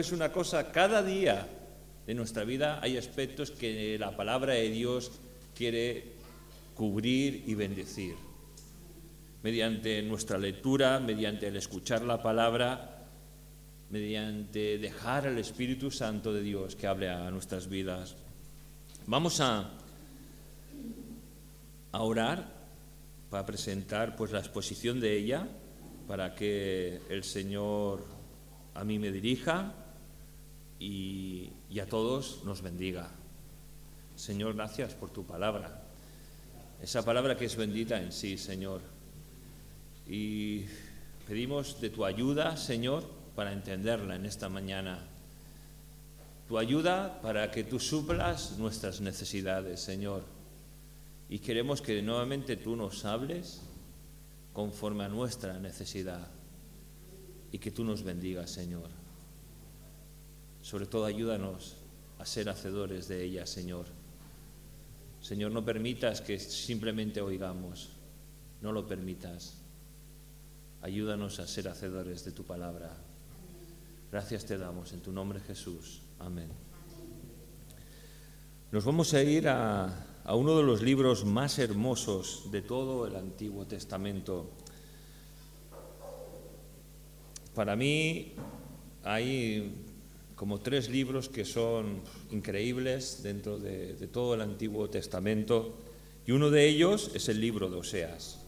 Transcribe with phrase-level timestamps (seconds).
[0.00, 1.48] Es una cosa, cada día
[2.06, 5.10] de nuestra vida hay aspectos que la palabra de Dios
[5.56, 6.12] quiere
[6.76, 8.14] cubrir y bendecir.
[9.42, 13.08] Mediante nuestra lectura, mediante el escuchar la palabra,
[13.90, 18.14] mediante dejar al Espíritu Santo de Dios que hable a nuestras vidas.
[19.06, 19.68] Vamos a,
[21.90, 22.46] a orar
[23.30, 25.48] para presentar pues la exposición de ella,
[26.06, 28.06] para que el Señor
[28.74, 29.74] a mí me dirija
[30.78, 33.10] y, a todos nos bendiga.
[34.16, 35.82] Señor, gracias por tu palabra.
[36.82, 38.80] Esa palabra que es bendita en sí, Señor.
[40.06, 40.64] Y
[41.26, 43.04] pedimos de tu ayuda, Señor,
[43.34, 45.06] para entenderla en esta mañana.
[46.48, 50.24] Tu ayuda para que tú suplas nuestras necesidades, Señor.
[51.28, 53.60] Y queremos que nuevamente tú nos hables
[54.52, 56.26] conforme a nuestra necesidad
[57.52, 58.97] y que tú nos bendigas, Señor.
[60.68, 61.76] Sobre todo ayúdanos
[62.18, 63.86] a ser hacedores de ella, Señor.
[65.18, 67.88] Señor, no permitas que simplemente oigamos,
[68.60, 69.62] no lo permitas.
[70.82, 72.94] Ayúdanos a ser hacedores de tu palabra.
[74.12, 76.02] Gracias te damos en tu nombre Jesús.
[76.18, 76.50] Amén.
[78.70, 83.16] Nos vamos a ir a, a uno de los libros más hermosos de todo el
[83.16, 84.50] Antiguo Testamento.
[87.54, 88.34] Para mí
[89.02, 89.87] hay
[90.38, 92.00] como tres libros que son
[92.30, 95.74] increíbles dentro de, todo el Antiguo Testamento
[96.28, 98.38] y uno de ellos es el libro de Oseas.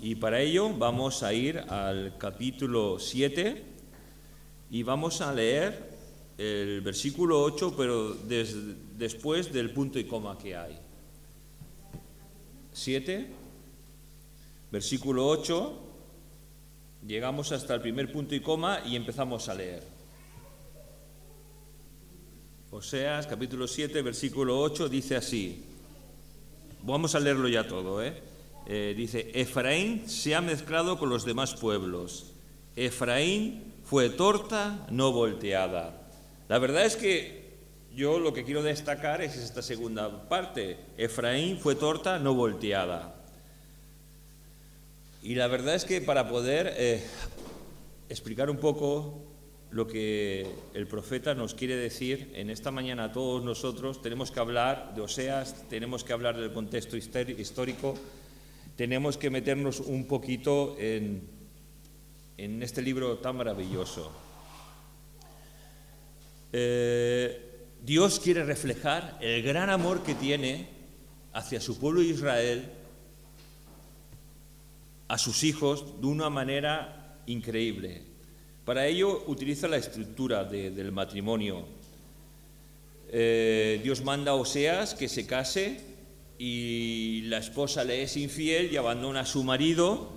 [0.00, 3.62] Y para ello vamos a ir al capítulo 7
[4.70, 5.90] y vamos a leer
[6.38, 8.14] el versículo 8, pero
[8.96, 10.78] después del punto y coma que hay.
[12.72, 13.26] 7,
[14.72, 15.80] versículo 8,
[17.06, 19.95] llegamos hasta el primer punto y coma y empezamos a leer.
[22.76, 25.64] Oseas capítulo 7, versículo 8 dice así.
[26.82, 28.20] Vamos a leerlo ya todo, ¿eh?
[28.66, 28.92] ¿eh?
[28.94, 32.34] Dice, Efraín se ha mezclado con los demás pueblos.
[32.76, 36.06] Efraín fue torta, no volteada.
[36.50, 37.54] La verdad es que
[37.94, 40.76] yo lo que quiero destacar es esta segunda parte.
[40.98, 43.24] Efraín fue torta, no volteada.
[45.22, 47.02] Y la verdad es que para poder eh,
[48.10, 49.35] explicar un poco
[49.70, 54.00] lo que el profeta nos quiere decir en esta mañana a todos nosotros.
[54.00, 57.94] Tenemos que hablar de Oseas, tenemos que hablar del contexto histórico,
[58.76, 61.28] tenemos que meternos un poquito en,
[62.36, 64.12] en este libro tan maravilloso.
[66.52, 70.68] Eh, Dios quiere reflejar el gran amor que tiene
[71.32, 72.72] hacia su pueblo Israel,
[75.08, 78.05] a sus hijos, de una manera increíble.
[78.66, 81.64] Para ello utiliza la estructura del matrimonio.
[83.08, 85.80] Eh, Dios manda a Oseas que se case
[86.36, 90.10] y la esposa le es infiel y abandona a su marido,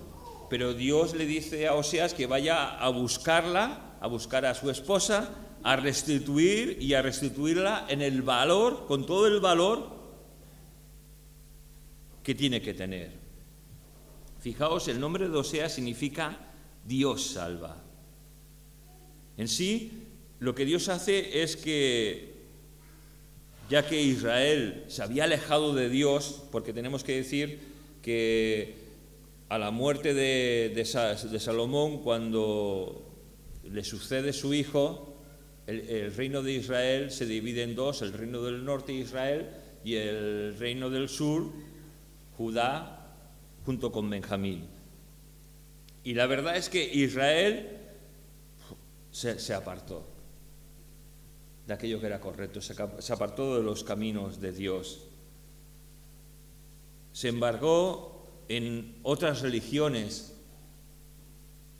[0.50, 5.30] pero Dios le dice a Oseas que vaya a buscarla, a buscar a su esposa,
[5.62, 9.88] a restituir y a restituirla en el valor, con todo el valor
[12.24, 13.12] que tiene que tener.
[14.40, 16.36] Fijaos, el nombre de Oseas significa
[16.84, 17.84] Dios salva.
[19.40, 19.90] En sí,
[20.38, 22.34] lo que Dios hace es que,
[23.70, 27.58] ya que Israel se había alejado de Dios, porque tenemos que decir
[28.02, 28.74] que
[29.48, 33.10] a la muerte de, Salomón, cuando
[33.64, 35.16] le sucede su hijo,
[35.66, 39.46] el, el, reino de Israel se divide en dos, el reino del norte Israel
[39.82, 41.50] y el reino del sur,
[42.36, 43.16] Judá,
[43.64, 44.66] junto con Benjamín.
[46.04, 47.78] Y la verdad es que Israel
[49.10, 50.06] se, apartó
[51.66, 55.06] de aquello que era correcto, se, apartó de los caminos de Dios.
[57.12, 60.36] Se embargó en otras religiones,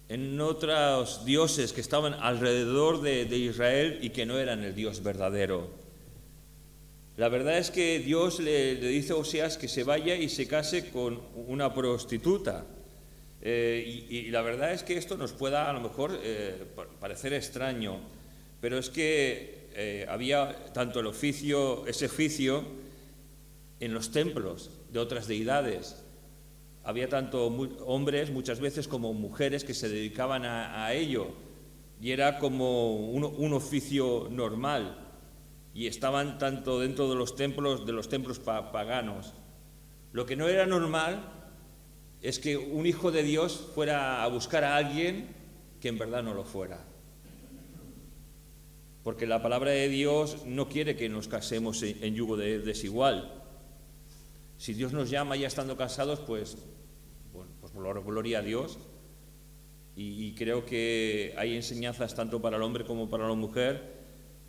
[0.08, 5.68] en otros dioses que estaban alrededor de, Israel y que no eran el Dios verdadero.
[7.16, 10.90] La verdad es que Dios le, dice a Oseas que se vaya y se case
[10.90, 12.64] con una prostituta.
[13.42, 16.66] Eh, y, la verdad es que esto nos pueda a lo mejor eh,
[17.00, 17.98] parecer extraño,
[18.60, 22.64] pero es que eh, había tanto el oficio, ese oficio,
[23.78, 26.04] en los templos de otras deidades.
[26.84, 31.28] Había tanto hombres muchas veces como mujeres que se dedicaban a, ello
[32.00, 34.98] y era como un, un, oficio normal
[35.74, 39.34] y estaban tanto dentro de los templos de los templos paganos.
[40.12, 41.39] Lo que no era normal
[42.22, 45.28] es que un hijo de Dios fuera a buscar a alguien
[45.80, 46.86] que en verdad no lo fuera.
[49.02, 53.32] porque la palabra de Dios no quiere que nos casemos en, yugo desigual.
[54.58, 56.58] Si Dios nos llama ya estando casados, pues,
[57.32, 58.78] pues gloria a Dios.
[59.96, 63.82] Y, creo que hay enseñanzas tanto para el hombre como para la mujer,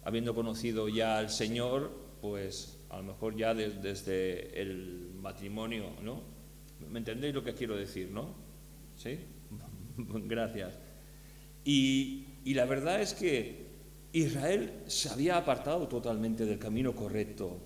[0.03, 1.91] habiendo conocido ya al Señor,
[2.21, 6.40] pues a lo mejor ya desde el matrimonio, ¿no?
[6.89, 8.33] ¿Me entendéis lo que quiero decir, no?
[8.95, 9.19] ¿Sí?
[9.97, 10.77] Gracias.
[11.63, 13.67] Y, y la verdad es que
[14.13, 17.57] Israel se había apartado totalmente del camino correcto.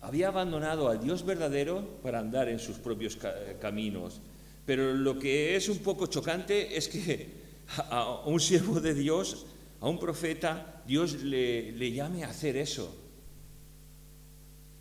[0.00, 3.18] Había abandonado al Dios verdadero para andar en sus propios
[3.60, 4.20] caminos.
[4.64, 7.28] Pero lo que es un poco chocante es que
[7.90, 9.46] a un siervo de Dios,
[9.80, 12.94] a un profeta, Dios le, le llame a hacer eso.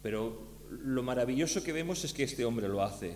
[0.01, 3.15] Pero lo maravilloso que vemos es que este hombre lo hace,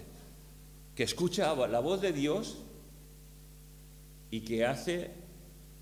[0.95, 2.57] que escucha la voz de Dios
[4.29, 5.11] y que hace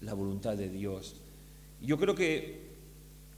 [0.01, 1.15] la voluntad de Dios.
[1.81, 2.69] Yo creo que,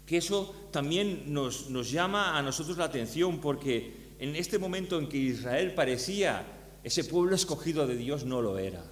[0.06, 5.10] que eso también nos, nos llama a nosotros la atención porque en este momento en
[5.10, 6.46] que Israel parecía
[6.84, 8.84] ese pueblo escogido de Dios, no lo era.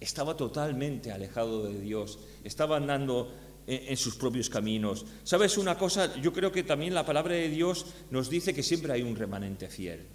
[0.00, 3.32] Estaba totalmente alejado de Dios, estaba andando
[3.66, 5.06] en, sus propios caminos.
[5.24, 6.20] ¿Sabes una cosa?
[6.20, 9.68] Yo creo que también la palabra de Dios nos dice que siempre hay un remanente
[9.68, 10.06] fiel.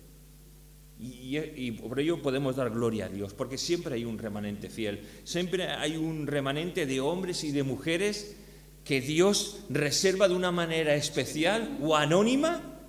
[1.00, 5.70] Y, por ello podemos dar gloria a Dios, porque siempre hay un remanente fiel, siempre
[5.70, 8.36] hay un remanente de hombres y de mujeres
[8.84, 12.80] que Dios reserva de una manera especial o anónima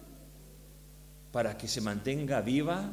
[1.32, 2.93] para que se mantenga viva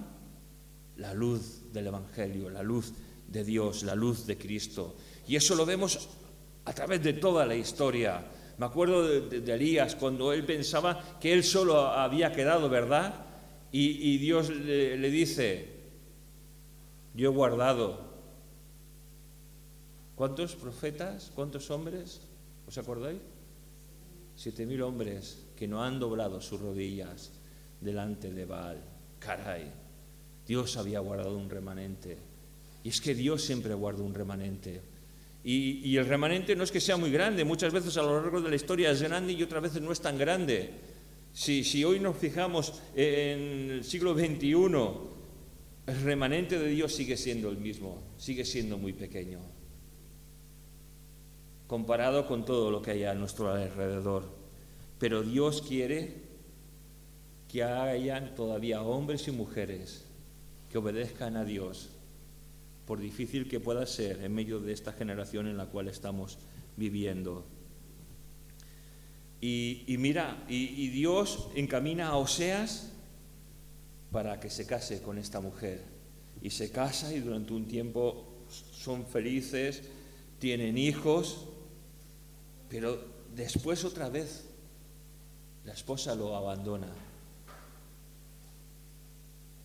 [0.98, 2.94] la luz del Evangelio, la luz
[3.28, 4.96] de Dios, la luz de Cristo.
[5.28, 6.10] Y eso lo vemos
[6.66, 8.26] a través de toda la historia.
[8.58, 13.26] Me acuerdo de, Elías cuando él pensaba que él solo había quedado, ¿verdad?
[13.72, 15.68] Y, Dios le, dice,
[17.14, 18.16] yo he guardado.
[20.16, 21.32] ¿Cuántos profetas?
[21.36, 22.22] ¿Cuántos hombres?
[22.68, 23.20] ¿Os acordáis?
[24.34, 27.34] Siete mil hombres que no han doblado sus rodillas
[27.82, 28.82] delante de Baal.
[29.20, 29.70] Caray,
[30.48, 32.18] Dios había guardado un remanente.
[32.82, 34.95] Y es que Dios siempre guarda un remanente.
[35.48, 38.50] Y, el remanente no es que sea muy grande, muchas veces a lo largo de
[38.50, 40.72] la historia es grande y otras veces no es tan grande.
[41.34, 44.56] Si, hoy nos fijamos en el siglo XXI,
[45.86, 49.38] el remanente de Dios sigue siendo el mismo, sigue siendo muy pequeño,
[51.68, 54.28] comparado con todo lo que hay a nuestro alrededor.
[54.98, 56.24] Pero Dios quiere
[57.48, 60.06] que hayan todavía hombres y mujeres
[60.72, 61.92] que obedezcan a Dios
[62.86, 66.38] por difícil que pueda ser en medio de esta generación en la cual estamos
[66.78, 67.46] viviendo.
[69.42, 72.92] Y, mira, y, Dios encamina a Oseas
[74.12, 75.84] para que se case con esta mujer.
[76.42, 79.84] Y se casa y durante un tiempo son felices,
[80.40, 81.46] tienen hijos,
[82.70, 83.00] pero
[83.36, 84.46] después otra vez
[85.64, 86.88] la esposa lo abandona.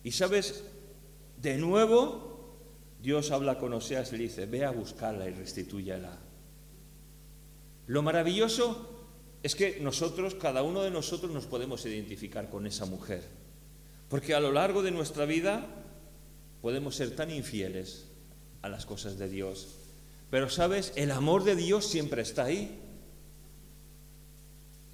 [0.03, 0.63] Y sabes,
[1.41, 2.30] de nuevo
[3.01, 6.19] Dios habla con Oseas y le dice, ve a buscarla y restitúyala.
[7.87, 9.07] Lo maravilloso
[9.41, 13.23] es que nosotros, cada uno de nosotros nos podemos identificar con esa mujer.
[14.07, 15.65] Porque a lo largo de nuestra vida
[16.61, 18.05] podemos ser tan infieles
[18.61, 19.77] a las cosas de Dios.
[20.29, 22.79] Pero sabes, el amor de Dios siempre está ahí,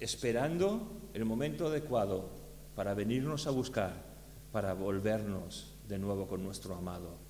[0.00, 2.30] esperando el momento adecuado
[2.74, 3.92] para venirnos a buscar,
[4.50, 7.27] para volvernos de nuevo con nuestro amado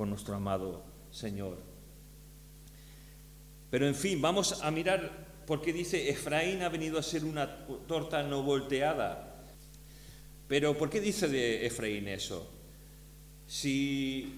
[0.00, 1.58] con nuestro amado Señor.
[3.70, 7.66] Pero en fin, vamos a mirar por qué dice Efraín ha venido a ser una
[7.86, 9.44] torta no volteada.
[10.48, 12.50] Pero ¿por qué dice de Efraín eso?
[13.46, 14.32] Si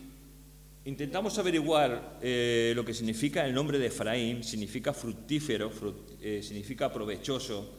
[0.84, 5.70] intentamos averiguar eh, lo que significa el nombre de Efraín, significa fructífero,
[6.20, 7.72] eh, significa provechoso.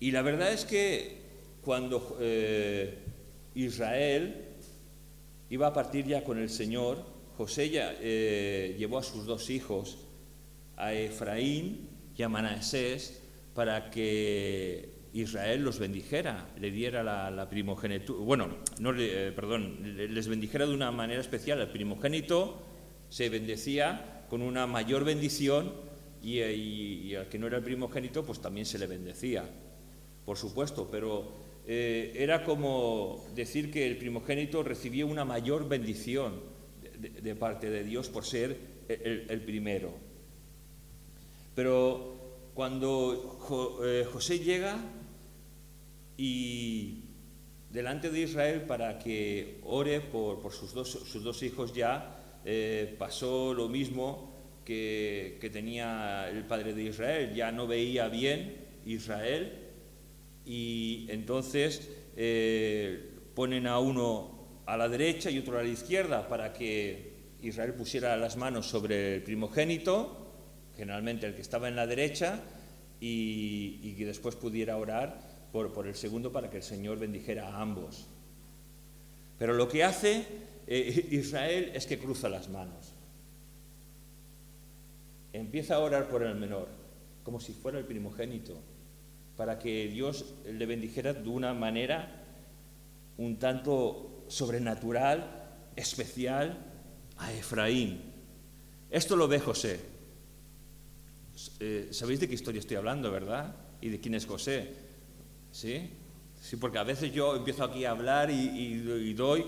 [0.00, 1.18] Y la verdad es que
[1.60, 2.98] cuando eh,
[3.54, 4.43] Israel
[5.54, 7.04] iba a partir ya con el Señor,
[7.36, 9.98] José ya eh, llevó a sus dos hijos,
[10.76, 13.22] a Efraín y a Manasés,
[13.54, 18.48] para que Israel los bendijera, le diera la, primogenitura, bueno,
[18.80, 21.60] no, eh, perdón, les bendijera de una manera especial.
[21.60, 22.60] El primogénito
[23.08, 25.72] se bendecía con una mayor bendición
[26.20, 29.48] y, y al que no era el primogénito, pues también se le bendecía,
[30.24, 36.40] por supuesto, pero eh, era como decir que el primogénito recibía una mayor bendición
[36.98, 38.56] de, parte de Dios por ser
[38.88, 39.92] el, primero.
[41.54, 44.78] Pero cuando eh, José llega
[46.16, 47.04] y
[47.70, 53.54] delante de Israel para que ore por, sus, dos, sus, dos, hijos ya, eh, pasó
[53.54, 59.63] lo mismo que, tenía el padre de Israel, ya no veía bien Israel
[60.44, 66.52] y entonces eh, ponen a uno a la derecha y otro a la izquierda para
[66.52, 70.32] que Israel pusiera las manos sobre el primogénito,
[70.76, 72.42] generalmente el que estaba en la derecha,
[73.00, 75.20] y, que después pudiera orar
[75.52, 78.06] por, el segundo para que el Señor bendijera a ambos.
[79.38, 80.24] Pero lo que hace
[80.66, 82.92] eh, Israel es que cruza las manos.
[85.32, 86.68] Empieza a orar por el menor,
[87.24, 88.54] como si fuera el primogénito,
[89.36, 92.22] para que Dios le bendijera de una manera
[93.16, 96.58] un tanto sobrenatural, especial,
[97.16, 98.00] a Efraín.
[98.90, 99.80] Esto lo ve José.
[101.60, 103.54] Eh, ¿Sabéis de qué historia estoy hablando, verdad?
[103.80, 104.72] ¿Y de quién es José?
[105.50, 105.90] ¿Sí?
[106.40, 109.46] Sí, porque a veces yo empiezo aquí a hablar y, doy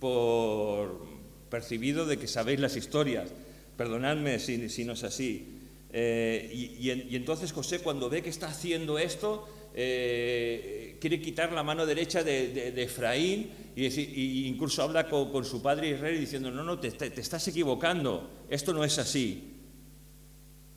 [0.00, 1.06] por
[1.48, 3.30] percibido de que sabéis las historias.
[3.76, 5.61] Perdonadme si, no es así.
[5.92, 11.84] Eh, y, entonces José cuando ve que está haciendo esto, eh, quiere quitar la mano
[11.84, 17.20] derecha de, Efraín y, incluso habla con, su padre Israel diciendo, no, no, te, te
[17.20, 19.50] estás equivocando, esto no es así.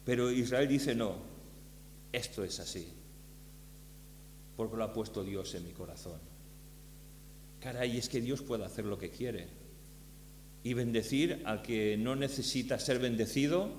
[0.04, 1.16] Pero Israel dice, no,
[2.12, 2.88] esto es así
[4.56, 6.20] porque lo ha puesto Dios en mi corazón.
[7.60, 9.48] Caray, es que Dios puede hacer lo que quiere
[10.64, 13.70] y bendecir al que no necesita ser bendecido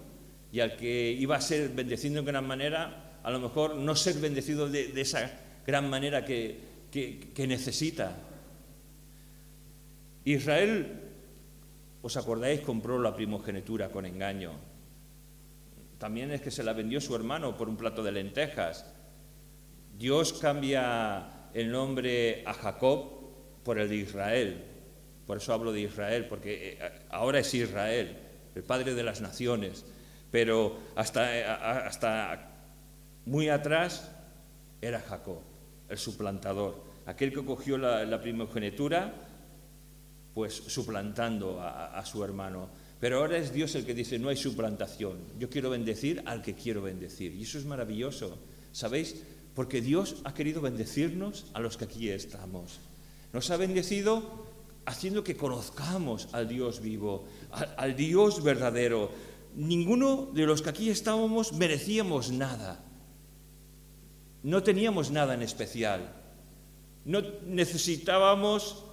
[0.53, 4.17] y al que iba a ser bendecido en gran manera, a lo mejor no ser
[4.17, 5.31] bendecido de, esa
[5.67, 6.59] gran manera que,
[6.91, 8.17] que necesita.
[10.25, 11.03] Israel,
[12.03, 12.61] ¿os acordáis?
[12.61, 14.53] Compró la primogenitura con engaño.
[15.99, 18.87] También es que se la vendió su hermano por un plato de lentejas.
[19.99, 23.17] Dios cambia el nombre a Jacob
[23.65, 24.65] por el de Israel.
[25.27, 28.17] Por eso hablo de Israel, porque eh, ahora es Israel,
[28.55, 29.85] el padre de las naciones.
[30.31, 32.51] Pero hasta, eh, hasta
[33.25, 34.11] muy atrás
[34.81, 35.41] era Jacob,
[35.89, 39.13] el suplantador, aquel que cogió la, primogenitura,
[40.35, 42.69] pues suplantando a su hermano.
[43.01, 46.55] Pero ahora es Dios el que dice, no hay suplantación, yo quiero bendecir al que
[46.55, 47.33] quiero bendecir.
[47.35, 48.39] Y eso es maravilloso.
[48.73, 49.17] ¿Sabéis?
[49.57, 52.79] porque Dios ha querido bendecirnos a los que aquí estamos.
[53.33, 54.45] Nos ha bendecido
[54.85, 59.11] haciendo que conozcamos al Dios vivo, al, Dios verdadero.
[59.57, 62.85] Ninguno de los que aquí estábamos merecíamos nada.
[64.43, 66.15] No teníamos nada en especial.
[67.07, 68.85] No necesitábamos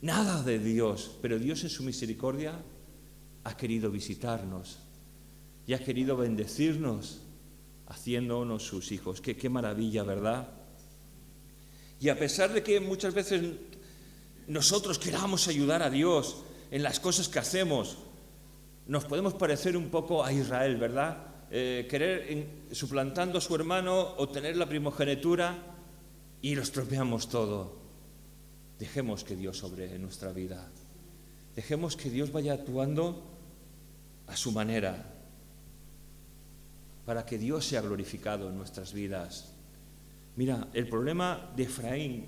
[0.00, 2.60] nada de Dios, pero Dios en su misericordia
[3.44, 4.80] ha querido visitarnos
[5.64, 7.20] y ha querido bendecirnos
[7.86, 9.20] haciéndonos sus hijos.
[9.20, 10.48] Qué, qué maravilla, ¿verdad?
[12.00, 13.42] Y a pesar de que muchas veces
[14.48, 16.38] nosotros queramos ayudar a Dios
[16.72, 17.96] en las cosas que hacemos,
[18.86, 21.26] nos podemos parecer un poco a Israel, ¿verdad?
[21.50, 25.56] Eh, querer, suplantando a su hermano, obtener la primogenitura
[26.40, 27.76] y lo estropeamos todo.
[28.78, 30.68] Dejemos que Dios sobre nuestra vida.
[31.54, 33.22] Dejemos que Dios vaya actuando
[34.26, 35.14] a su manera,
[37.04, 39.52] para que Dios sea glorificado en nuestras vidas.
[40.34, 42.26] Mira, el problema de Efraín,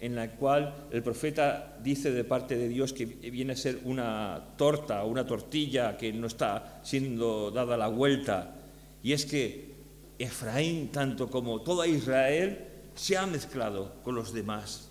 [0.00, 4.54] en la cual el profeta dice de parte de Dios que viene a ser una
[4.56, 8.56] torta, una tortilla que no está siendo dada la vuelta,
[9.02, 9.70] y es que
[10.18, 14.90] Efraín, tanto como toda Israel, se ha mezclado con los demás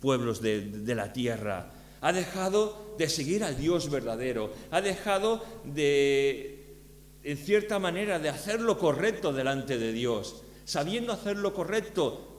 [0.00, 6.76] pueblos de, la tierra, ha dejado de seguir al Dios verdadero, ha dejado de,
[7.22, 10.42] en cierta manera, de hacer lo correcto delante de Dios.
[10.64, 12.31] Sabiendo hacer lo correcto,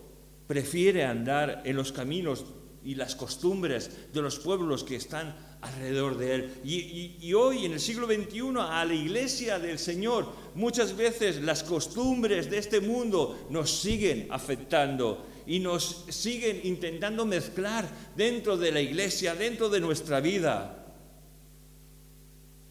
[0.47, 2.45] prefiere andar en los caminos
[2.83, 6.53] y las costumbres de los pueblos que están alrededor de él.
[6.63, 12.49] Y, hoy, en el siglo XXI, a la iglesia del Señor, muchas veces las costumbres
[12.49, 19.35] de este mundo nos siguen afectando y nos siguen intentando mezclar dentro de la iglesia,
[19.35, 20.85] dentro de nuestra vida.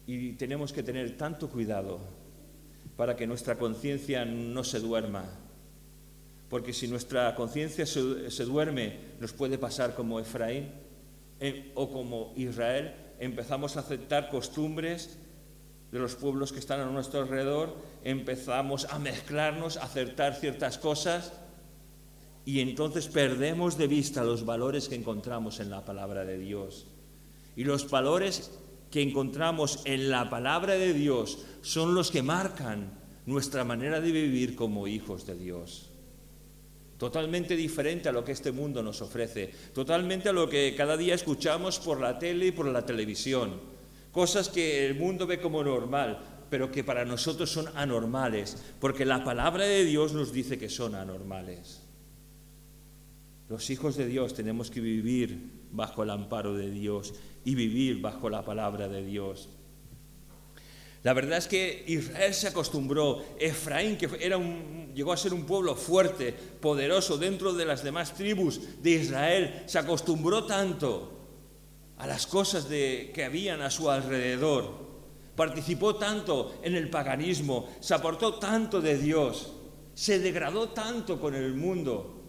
[0.05, 1.99] Y tenemos que tener tanto cuidado
[2.95, 5.42] para que nuestra conciencia no se duerma.
[6.53, 10.69] Porque si nuestra conciencia se, duerme, nos puede pasar como Efraín
[11.39, 12.93] eh, o como Israel.
[13.17, 15.17] Empezamos a aceptar costumbres
[15.91, 21.33] de los pueblos que están a nuestro alrededor, empezamos a mezclarnos, a aceptar ciertas cosas
[22.45, 26.85] y entonces perdemos de vista los valores que encontramos en la palabra de Dios.
[27.55, 28.51] Y los valores
[28.91, 32.91] que encontramos en la palabra de Dios son los que marcan
[33.25, 35.89] nuestra manera de vivir como hijos de Dios.
[36.97, 41.15] Totalmente diferente a lo que este mundo nos ofrece, totalmente a lo que cada día
[41.15, 43.59] escuchamos por la tele y por la televisión.
[44.11, 49.23] Cosas que el mundo ve como normal, pero que para nosotros son anormales, porque la
[49.23, 51.81] palabra de Dios nos dice que son anormales.
[53.49, 58.29] Los hijos de Dios tenemos que vivir bajo el amparo de Dios y vivir bajo
[58.29, 59.49] la palabra de Dios.
[61.03, 65.45] La verdad es que Israel se acostumbró, Efraín, que era un, llegó a ser un
[65.45, 71.11] pueblo fuerte, poderoso dentro de las demás tribus de Israel, se acostumbró tanto
[71.97, 74.83] a las cosas de, que habían a su alrededor,
[75.35, 79.51] participó tanto en el paganismo, se aportó tanto de Dios,
[79.93, 82.21] se degradó tanto con el mundo,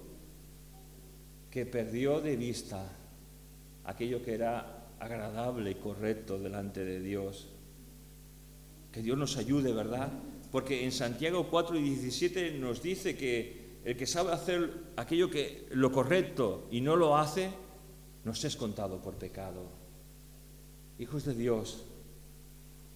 [1.48, 2.90] que perdió de vista
[3.84, 7.53] aquello que era agradable y correcto delante de Dios.
[8.94, 10.08] Que Dios nos ayude, ¿verdad?
[10.52, 15.66] Porque en Santiago 4 y 17 nos dice que el que sabe hacer aquello que
[15.72, 17.50] lo correcto y no lo hace,
[18.22, 19.64] no se es contado por pecado.
[21.00, 21.82] Hijos de Dios,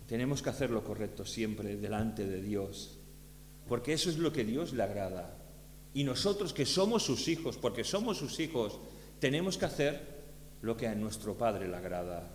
[0.07, 2.97] tenemos que hacer lo correcto siempre delante de Dios,
[3.67, 5.37] porque eso es lo que Dios le agrada.
[5.95, 8.79] Y nosotros que somos sus hijos, porque somos sus hijos,
[9.19, 10.01] tenemos que hacer
[10.63, 12.31] lo que a nuestro Padre le agrada.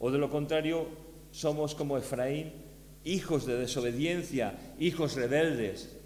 [0.00, 0.88] O de lo contrario,
[1.30, 2.63] somos como Efraín,
[3.04, 5.96] hijos de desobediencia, hijos rebeldes.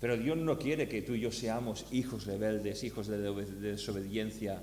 [0.00, 3.18] Pero Dios no quiere que tú y yo seamos hijos rebeldes, hijos de
[3.60, 4.62] desobediencia.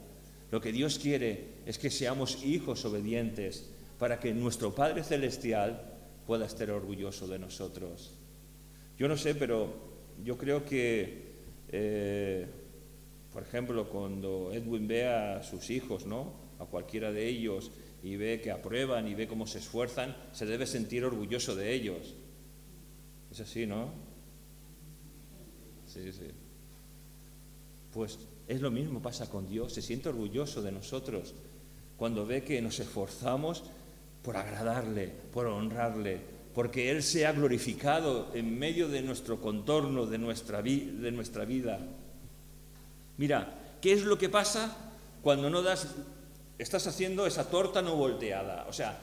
[0.52, 5.82] Lo que Dios quiere es que seamos hijos obedientes para que nuestro Padre Celestial
[6.26, 8.16] pueda estar orgulloso de nosotros.
[8.98, 9.74] Yo no sé, pero
[10.24, 11.24] yo creo que,
[11.70, 12.46] eh,
[13.32, 16.34] por ejemplo, cuando Edwin ve a sus hijos, ¿no?
[16.60, 17.72] A cualquiera de ellos,
[18.04, 22.16] y ve que aprueban y ve cómo se esfuerzan, se debe sentir orgulloso de ellos.
[23.32, 23.92] Es así, ¿no?
[25.86, 26.28] Sí, sí.
[27.94, 31.34] Pues es lo mismo pasa con Dios, se siente orgulloso de nosotros
[31.98, 33.64] cuando ve que nos esforzamos
[34.24, 36.22] por agradarle, por honrarle,
[36.54, 41.80] porque Él sea glorificado en medio de nuestro contorno, de nuestra, de nuestra vida.
[43.18, 44.76] Mira, ¿qué es lo que pasa
[45.22, 45.88] cuando no das
[46.60, 48.66] estás haciendo esa torta no volteada.
[48.68, 49.00] O sea,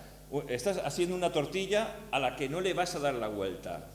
[0.48, 3.90] estás haciendo una tortilla a la que no le vas a dar la vuelta.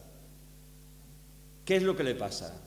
[1.64, 2.60] ¿Qué es lo que le pasa?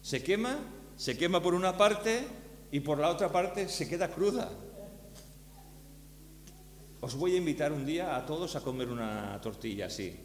[0.00, 0.56] Se quema,
[0.96, 2.26] se quema por una parte
[2.70, 4.50] y por la otra parte se queda cruda.
[7.00, 10.16] Os voy a invitar un día a todos a comer una tortilla así.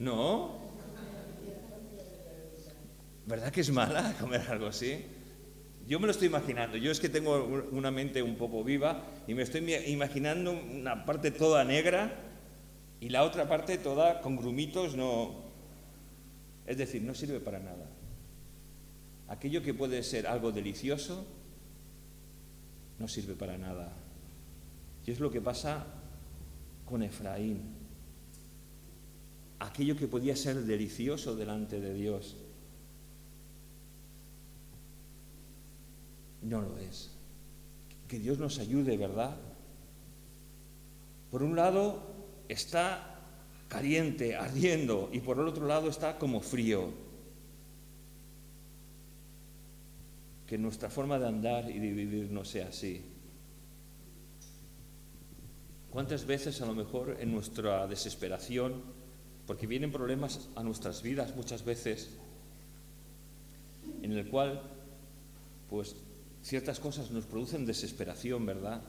[0.00, 0.58] ¿No?
[3.26, 5.13] ¿Verdad que es mala comer algo así?
[5.86, 9.34] Yo me lo estoy imaginando, yo es que tengo una mente un poco viva y
[9.34, 12.14] me estoy imaginando una parte toda negra
[13.00, 15.44] y la otra parte toda con grumitos, no...
[16.66, 17.90] Es decir, no sirve para nada.
[19.28, 21.26] Aquello que puede ser algo delicioso
[22.98, 23.92] no sirve para nada.
[25.04, 25.84] Y es lo que pasa
[26.86, 27.60] con Efraín.
[29.58, 32.36] Aquello que podía ser delicioso delante de Dios
[36.44, 37.10] no lo es.
[38.08, 39.36] Que Dios nos ayude, ¿verdad?
[41.30, 42.02] Por un lado
[42.48, 43.18] está
[43.68, 46.92] caliente, ardiendo, y por el otro lado está como frío.
[50.46, 53.02] Que nuestra forma de andar y de vivir no sea así.
[55.90, 58.82] ¿Cuántas veces a lo mejor en nuestra desesperación,
[59.46, 62.10] porque vienen problemas a nuestras vidas muchas veces,
[64.02, 64.60] en el cual
[65.70, 65.96] pues
[66.44, 68.82] ciertas cosas nos producen desesperación, ¿verdad?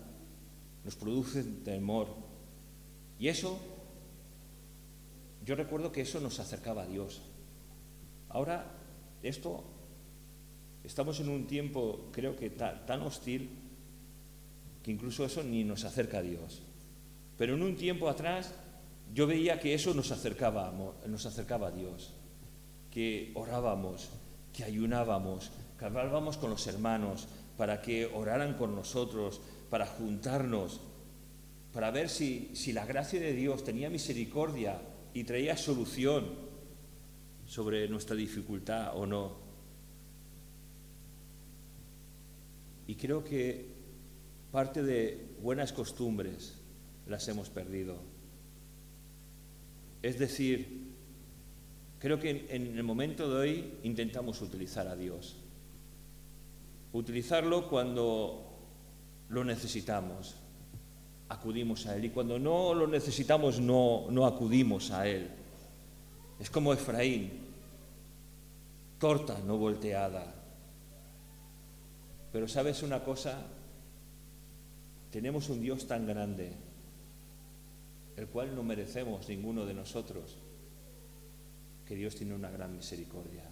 [0.84, 2.08] Nos producen temor.
[3.18, 3.58] Y eso,
[5.46, 7.22] yo recuerdo que eso nos acercaba a Dios.
[8.28, 8.66] Ahora,
[9.24, 9.64] esto,
[10.84, 13.50] estamos en un tiempo, creo que tan, hostil,
[14.84, 16.62] que incluso eso ni nos acerca a Dios.
[17.38, 18.54] Pero en un tiempo atrás,
[19.14, 20.74] yo veía que eso nos acercaba,
[21.08, 22.12] nos acercaba a Dios,
[22.92, 24.10] que orábamos,
[24.52, 30.82] que ayunábamos, que hablábamos con los hermanos, para que oraran con nosotros, para juntarnos,
[31.74, 34.82] para ver si, si la gracia de Dios tenía misericordia
[35.14, 36.26] y traía solución
[37.46, 39.38] sobre nuestra dificultad o no.
[42.88, 43.66] Y creo que
[44.52, 46.56] parte de buenas costumbres
[47.08, 47.98] las hemos perdido.
[50.02, 50.92] Es decir,
[52.00, 55.38] creo que en el momento de hoy intentamos utilizar a Dios
[56.98, 58.46] utilizarlo cuando
[59.30, 60.36] lo necesitamos,
[61.30, 62.06] acudimos a Él.
[62.06, 65.30] Y cuando no lo necesitamos, no, no acudimos a Él.
[66.40, 67.32] Es como Efraín,
[69.00, 70.34] torta no volteada.
[72.32, 73.42] Pero sabes una cosa,
[75.12, 76.52] tenemos un Dios tan grande
[78.18, 80.38] el cual no merecemos ninguno de nosotros,
[81.86, 83.44] que Dios tiene una gran misericordia.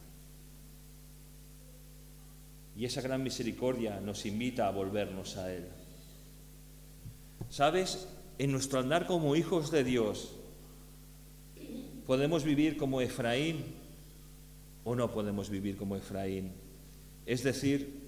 [2.76, 5.66] Y esa gran misericordia nos invita a volvernos a Él.
[7.50, 8.08] ¿Sabes?
[8.40, 10.34] En nuestro andar como hijos de Dios,
[12.08, 13.64] podemos vivir como Efraín
[14.84, 16.52] o no podemos vivir como Efraín.
[17.26, 18.02] Es decir,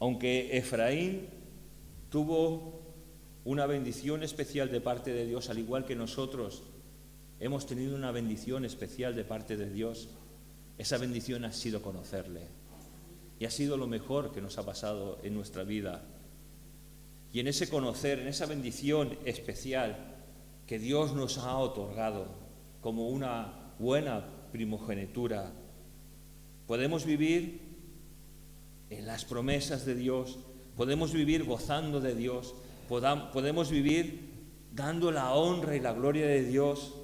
[0.00, 1.28] aunque Efraín
[2.10, 2.80] tuvo
[3.44, 6.62] una bendición especial de parte de Dios, al igual que nosotros
[7.40, 10.08] hemos tenido una bendición especial de parte de Dios,
[10.78, 12.48] esa bendición ha sido conocerle.
[13.38, 16.02] Y ha sido lo mejor que nos ha pasado en nuestra vida.
[17.32, 19.96] Y en ese conocer, en esa bendición especial
[20.66, 22.26] que Dios nos ha otorgado
[22.80, 25.52] como una buena primogenitura,
[26.66, 27.60] podemos vivir
[28.90, 30.38] en las promesas de Dios,
[30.76, 32.54] podemos vivir gozando de Dios,
[32.88, 34.32] podemos vivir
[34.72, 36.94] dando la honra y la gloria de Dios,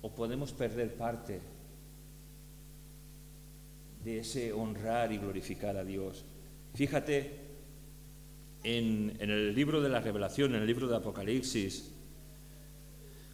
[0.00, 1.40] o podemos perder parte
[4.04, 6.24] de ese honrar y glorificar a Dios.
[6.74, 7.48] Fíjate
[8.62, 11.92] en, el libro de la revelación, en el libro de Apocalipsis,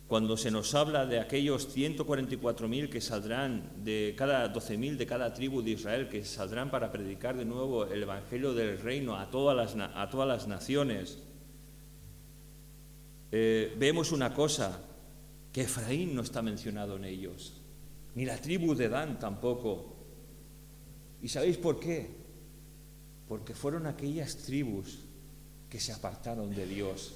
[0.06, 5.62] cuando se nos habla de aquellos 144.000 que saldrán de cada 12.000 de cada tribu
[5.62, 9.90] de Israel, que saldrán para predicar de nuevo el Evangelio del Reino a todas las,
[9.94, 11.18] a todas las naciones,
[13.32, 14.80] eh, vemos una cosa,
[15.52, 17.54] que Efraín no está mencionado en ellos,
[18.14, 19.93] ni la tribu de Dan tampoco.
[21.24, 22.06] ¿Y sabéis por qué?
[23.26, 24.98] Porque fueron aquellas tribus
[25.70, 27.14] que se apartaron de Dios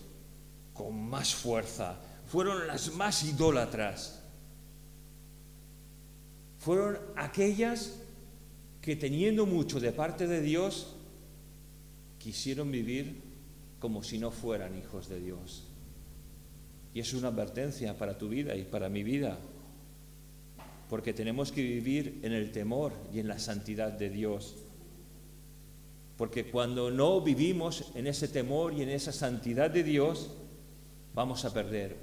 [0.73, 4.23] con más fuerza, fueron las más idólatras,
[6.57, 7.97] fueron aquellas
[8.81, 10.95] que teniendo mucho de parte de Dios,
[12.19, 13.21] quisieron vivir
[13.79, 15.65] como si no fueran hijos de Dios.
[16.95, 19.39] Y es una advertencia para tu vida y para mi vida
[20.89, 24.57] porque tenemos que vivir en el temor y en la santidad de Dios.
[26.17, 30.31] Porque cuando no vivimos en ese temor y en esa santidad de Dios,
[31.15, 31.97] vamos a perder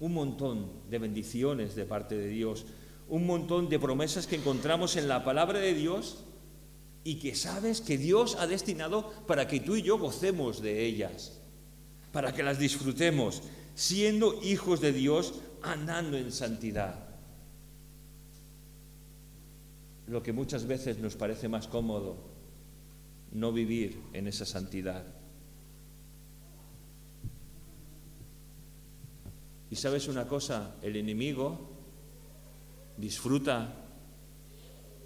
[0.00, 2.66] un montón de bendiciones de parte de Dios,
[3.08, 6.24] un montón de promesas que encontramos en la palabra de Dios
[7.04, 11.40] y que sabes que Dios ha destinado para que tú y yo gocemos de ellas,
[12.12, 13.42] para que las disfrutemos,
[13.74, 17.13] siendo hijos de Dios, andando en santidad.
[20.06, 22.16] Lo que muchas veces nos parece más cómodo,
[23.32, 25.04] no vivir en esa santidad.
[29.70, 31.58] Y sabes una cosa, el enemigo
[32.96, 33.74] disfruta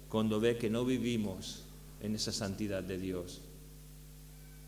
[0.09, 1.65] cuando ve que no vivimos
[2.01, 3.41] en esa santidad de Dios,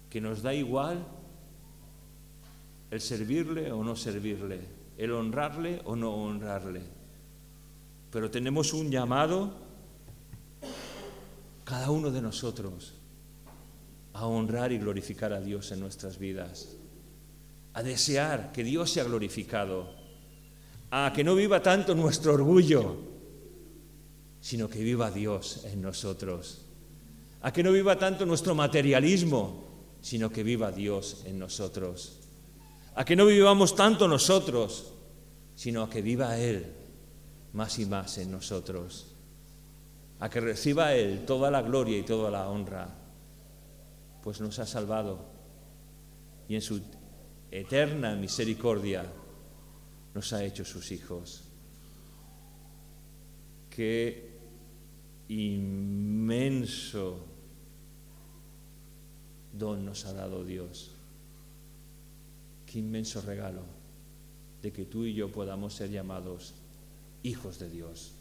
[0.10, 1.06] que nos da igual
[2.90, 4.60] el servirle o no servirle,
[4.98, 6.82] el honrarle o no honrarle.
[8.12, 9.54] Pero tenemos un llamado
[11.72, 12.96] cada uno de nosotros
[14.12, 16.76] a honrar y glorificar a Dios en nuestras vidas,
[17.72, 19.90] a desear que Dios sea glorificado,
[20.90, 22.98] a que no viva tanto nuestro orgullo,
[24.42, 26.66] sino que viva Dios en nosotros,
[27.42, 29.64] a que no viva tanto nuestro materialismo,
[30.02, 32.20] sino que viva Dios en nosotros,
[32.96, 34.92] a que no vivamos tanto nosotros,
[35.56, 36.66] sino a que viva Él
[37.54, 39.11] más y más en nosotros
[40.22, 42.88] a que reciba Él toda la gloria y toda la honra,
[44.24, 45.26] pues nos ha salvado
[46.48, 46.80] y en su
[47.50, 49.04] eterna misericordia
[50.14, 51.44] nos ha hecho sus hijos.
[53.70, 54.38] Qué
[55.28, 57.26] inmenso
[59.52, 60.92] don nos ha dado Dios.
[62.68, 63.64] Qué inmenso regalo
[64.62, 66.54] de que tú y yo podamos ser llamados
[67.24, 68.21] hijos de Dios.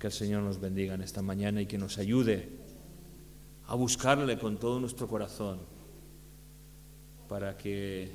[0.00, 2.48] Que el Señor nos bendiga en esta mañana y que nos ayude
[3.66, 5.60] a buscarle con todo nuestro corazón
[7.28, 8.10] para que,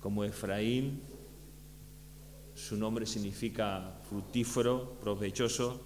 [0.00, 1.02] como Efraín,
[2.54, 5.82] su nombre significa fructífero, provechoso,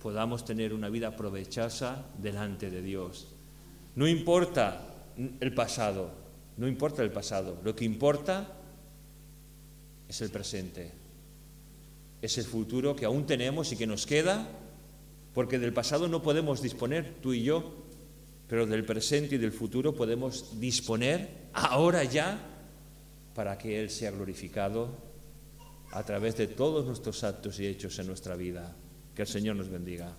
[0.00, 3.34] podamos tener una vida provechosa delante de Dios.
[3.94, 5.04] No importa
[5.38, 6.12] el pasado,
[6.56, 8.56] no importa el pasado, lo que importa
[10.08, 11.07] es el presente
[12.22, 14.48] es el futuro que aún tenemos y que nos queda,
[15.34, 17.72] porque del pasado no podemos disponer, tú y yo,
[18.48, 22.40] pero del presente y del futuro podemos disponer ahora ya
[23.34, 24.90] para que Él sea glorificado
[25.92, 28.74] a través de todos nuestros actos y hechos en nuestra vida.
[29.14, 30.12] Que el Señor nos bendiga.